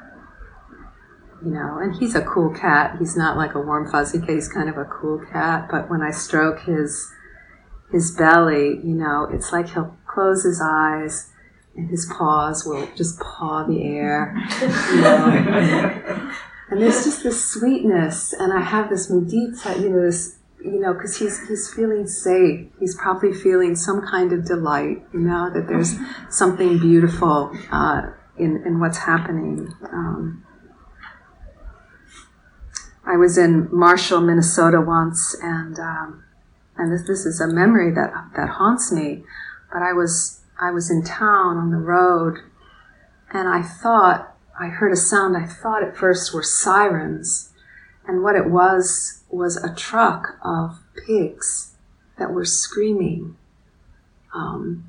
[1.45, 2.97] you know, and he's a cool cat.
[2.99, 4.31] He's not like a warm fuzzy cat.
[4.31, 5.67] He's kind of a cool cat.
[5.71, 7.13] But when I stroke his
[7.93, 11.31] his belly, you know, it's like he'll close his eyes
[11.77, 14.35] and his paws will just paw the air.
[14.61, 16.33] You know?
[16.71, 20.93] and there's just this sweetness, and I have this mudita, you know, this, you know,
[20.93, 22.67] because he's he's feeling safe.
[22.79, 25.97] He's probably feeling some kind of delight, you know, that there's
[26.31, 28.03] something beautiful uh,
[28.39, 29.73] in in what's happening.
[29.93, 30.45] Um,
[33.05, 36.22] I was in Marshall, Minnesota once, and um,
[36.83, 39.23] and this this is a memory that that haunts me.
[39.73, 42.39] But I was I was in town on the road
[43.33, 47.53] and I thought, I heard a sound, I thought at first were sirens.
[48.07, 51.75] And what it was, was a truck of pigs
[52.19, 53.37] that were screaming.
[54.35, 54.89] Um,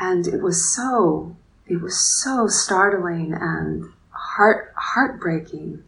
[0.00, 1.36] and it was so,
[1.66, 5.82] it was so startling and heart, heartbreaking,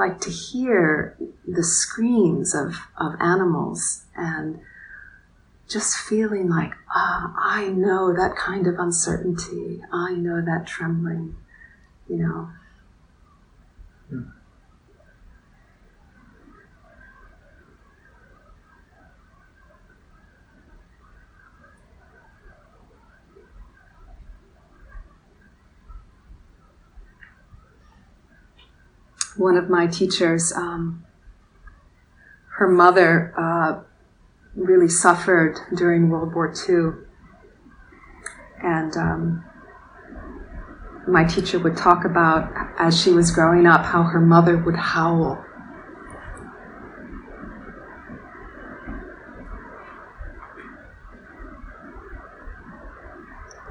[0.00, 4.58] like to hear the screams of, of animals and
[5.68, 9.82] just feeling like, ah, I know that kind of uncertainty.
[9.92, 11.36] I know that trembling,
[12.08, 12.48] you know.
[29.40, 31.02] One of my teachers, um,
[32.58, 33.80] her mother uh,
[34.54, 37.06] really suffered during World War II.
[38.62, 39.44] And um,
[41.08, 45.42] my teacher would talk about, as she was growing up, how her mother would howl.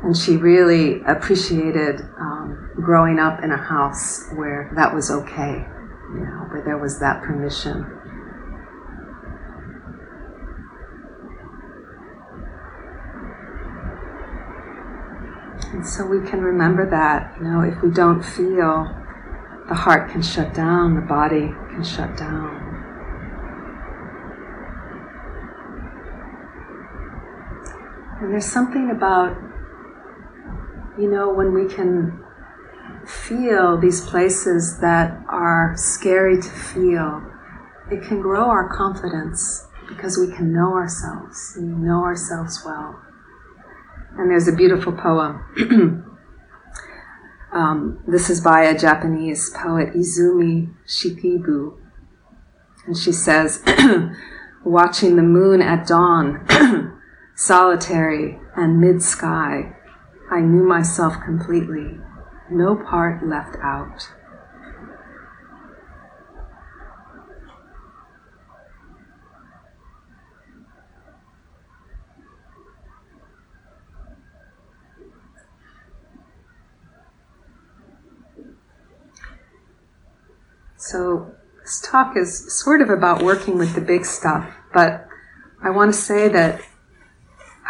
[0.02, 5.66] And she really appreciated um, growing up in a house where that was okay,
[6.14, 7.86] you know, where there was that permission.
[15.74, 18.88] And so we can remember that, you know, if we don't feel,
[19.68, 22.70] the heart can shut down, the body can shut down.
[28.20, 29.38] And there's something about,
[31.00, 32.20] you know, when we can
[33.08, 37.24] feel these places that are scary to feel,
[37.89, 43.02] it can grow our confidence because we can know ourselves, we know ourselves well.
[44.18, 45.43] And there's a beautiful poem.
[47.54, 51.78] um, this is by a Japanese poet, Izumi Shikibu.
[52.86, 53.64] And she says,
[54.66, 56.45] Watching the moon at dawn,
[57.36, 59.74] solitary and mid sky,
[60.32, 61.98] I knew myself completely,
[62.52, 64.10] no part left out.
[80.76, 85.08] So, this talk is sort of about working with the big stuff, but
[85.62, 86.62] I want to say that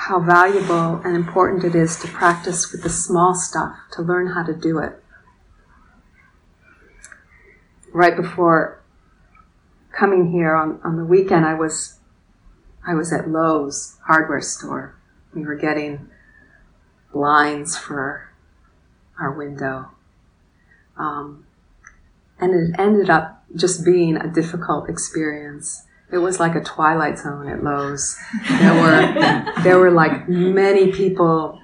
[0.08, 4.42] how valuable and important it is to practice with the small stuff, to learn how
[4.42, 4.94] to do it.
[7.92, 8.82] Right before
[9.92, 12.00] coming here on, on the weekend, I was
[12.88, 14.96] I was at Lowe's hardware store.
[15.36, 16.08] We were getting
[17.12, 18.32] blinds for
[19.20, 19.92] our window.
[20.98, 21.46] Um,
[22.40, 25.84] and it ended up just being a difficult experience.
[26.12, 28.16] It was like a twilight zone at Lowe's.
[28.50, 31.60] There were there were like many people,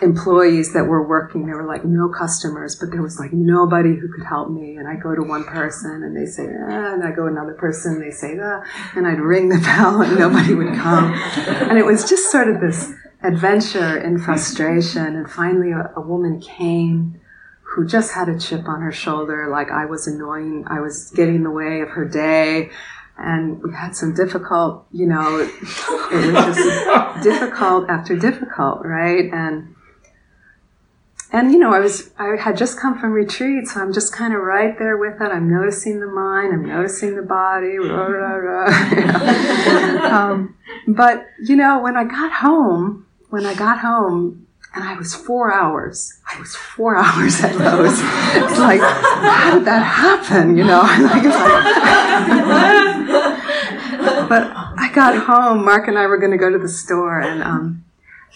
[0.00, 1.46] employees that were working.
[1.46, 4.76] There were like no customers, but there was like nobody who could help me.
[4.76, 8.00] And I go to one person and they say, ah, and I go another person,
[8.00, 8.62] they say, ah,
[8.94, 11.12] and I'd ring the bell and nobody would come.
[11.68, 15.16] And it was just sort of this adventure in frustration.
[15.16, 17.20] And finally, a, a woman came
[17.74, 21.36] who just had a chip on her shoulder, like I was annoying, I was getting
[21.36, 22.70] in the way of her day.
[23.18, 29.32] And we had some difficult, you know, it was just difficult after difficult, right?
[29.32, 29.74] And
[31.32, 34.34] and you know, I was I had just come from retreat, so I'm just kind
[34.34, 35.32] of right there with it.
[35.32, 38.68] I'm noticing the mind, I'm noticing the body, rah, rah, rah.
[40.12, 40.56] um,
[40.86, 45.52] but you know, when I got home, when I got home, and I was four
[45.52, 46.20] hours.
[46.30, 47.98] I was four hours at Lowe's.
[47.98, 50.56] It's like, how did that happen?
[50.56, 51.24] You know, like,
[52.44, 52.95] like
[54.28, 55.64] but I got home.
[55.64, 57.84] Mark and I were going to go to the store, and um,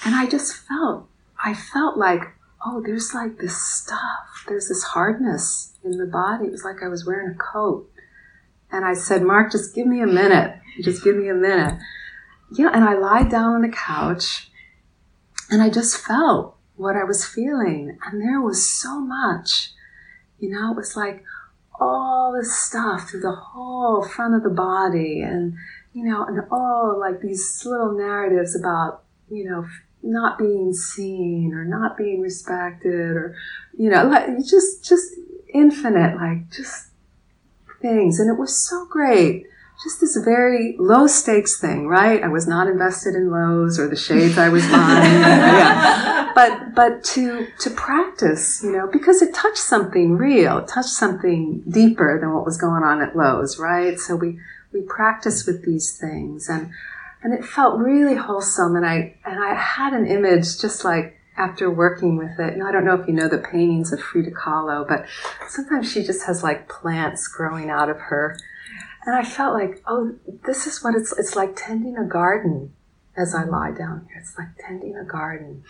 [0.04, 1.08] and I just felt,
[1.44, 2.22] I felt like,
[2.64, 4.44] oh, there's like this stuff.
[4.48, 6.46] There's this hardness in the body.
[6.46, 7.90] It was like I was wearing a coat.
[8.72, 10.56] And I said, Mark, just give me a minute.
[10.82, 11.80] Just give me a minute.
[12.52, 14.50] Yeah, and I lied down on the couch
[15.50, 17.98] and I just felt what I was feeling.
[18.04, 19.72] And there was so much.
[20.38, 21.24] You know, it was like
[21.78, 25.54] all this stuff through the whole front of the body and,
[25.92, 29.66] you know, and all like these little narratives about, you know,
[30.02, 33.36] not being seen or not being respected or,
[33.76, 35.14] you know, like just, just
[35.52, 36.88] infinite, like just
[37.82, 38.18] things.
[38.20, 39.46] And it was so great
[39.82, 42.22] just this very low stakes thing, right?
[42.22, 45.10] I was not invested in Lowe's or the shades I was buying.
[45.12, 46.32] yeah.
[46.34, 51.62] But, but to, to practice, you know, because it touched something real, it touched something
[51.68, 53.98] deeper than what was going on at Lowe's, right?
[53.98, 54.38] So we,
[54.72, 56.70] we practice with these things and,
[57.22, 58.76] and it felt really wholesome.
[58.76, 62.72] And I, and I had an image just like after working with it, know, I
[62.72, 65.06] don't know if you know the paintings of Frida Kahlo, but
[65.48, 68.36] sometimes she just has like plants growing out of her
[69.06, 70.14] and I felt like, oh,
[70.44, 72.74] this is what it's, it's like tending a garden
[73.16, 74.20] as I lie down here.
[74.20, 75.64] It's like tending a garden.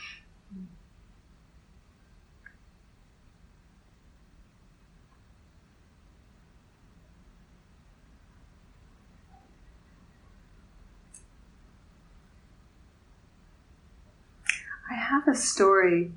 [14.91, 16.11] I have a story,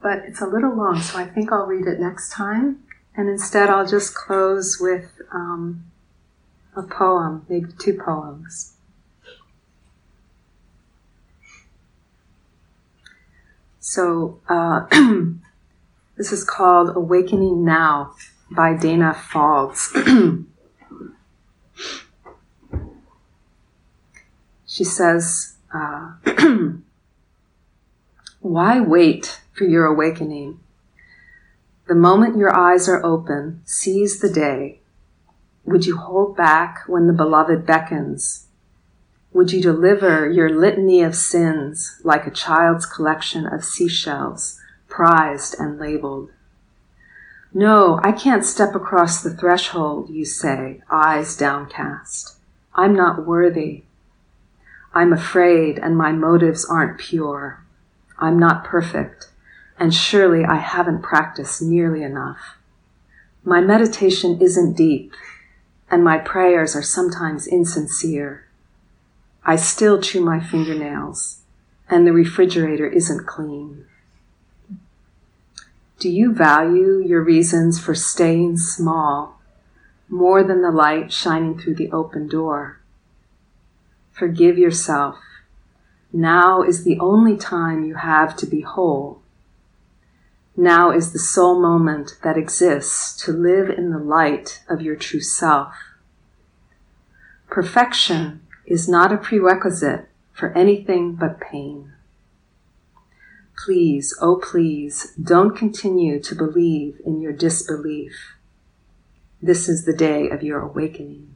[0.00, 2.84] but it's a little long, so I think I'll read it next time
[3.16, 5.84] And instead, I'll just close with um,
[6.76, 8.74] a poem, maybe two poems.
[13.80, 14.86] So, uh,
[16.16, 18.14] this is called Awakening Now
[18.50, 19.90] by Danna Faulds.
[24.66, 26.12] she says, uh,
[28.46, 30.60] Why wait for your awakening?
[31.88, 34.78] The moment your eyes are open, seize the day.
[35.64, 38.46] Would you hold back when the beloved beckons?
[39.32, 45.76] Would you deliver your litany of sins like a child's collection of seashells, prized and
[45.76, 46.30] labeled?
[47.52, 52.36] No, I can't step across the threshold, you say, eyes downcast.
[52.76, 53.82] I'm not worthy.
[54.94, 57.65] I'm afraid and my motives aren't pure.
[58.18, 59.30] I'm not perfect
[59.78, 62.56] and surely I haven't practiced nearly enough.
[63.44, 65.12] My meditation isn't deep,
[65.90, 68.46] and my prayers are sometimes insincere.
[69.44, 71.42] I still chew my fingernails,
[71.88, 73.84] and the refrigerator isn't clean.
[75.98, 79.40] Do you value your reasons for staying small
[80.08, 82.80] more than the light shining through the open door?
[84.12, 85.18] Forgive yourself.
[86.16, 89.22] Now is the only time you have to be whole
[90.56, 95.20] now is the sole moment that exists to live in the light of your true
[95.20, 95.74] self.
[97.50, 101.92] Perfection is not a prerequisite for anything but pain.
[103.64, 108.34] Please, oh please, don't continue to believe in your disbelief.
[109.42, 111.35] This is the day of your awakening.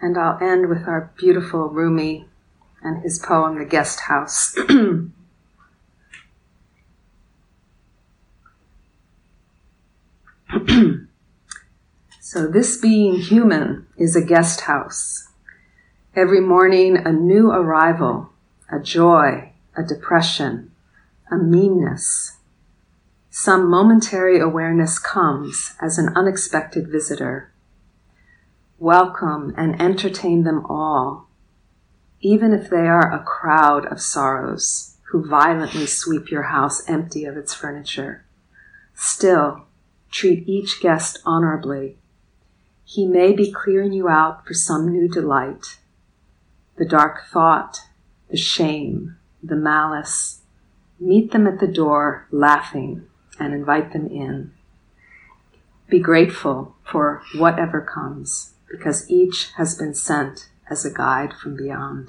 [0.00, 2.26] And I'll end with our beautiful Rumi
[2.82, 4.54] and his poem, The Guest House.
[12.20, 15.28] so, this being human is a guest house.
[16.14, 18.30] Every morning, a new arrival,
[18.70, 20.70] a joy, a depression,
[21.30, 22.36] a meanness.
[23.30, 27.47] Some momentary awareness comes as an unexpected visitor
[28.78, 31.28] welcome and entertain them all,
[32.20, 37.36] even if they are a crowd of sorrows who violently sweep your house empty of
[37.36, 38.24] its furniture.
[38.94, 39.66] Still,
[40.10, 41.96] treat each guest honorably.
[42.84, 45.78] He may be clearing you out for some new delight.
[46.76, 47.80] The dark thought,
[48.30, 50.42] the shame, the malice,
[51.00, 53.06] meet them at the door laughing
[53.40, 54.52] and invite them in.
[55.88, 62.08] Be grateful for whatever comes because each has been sent as a guide from beyond.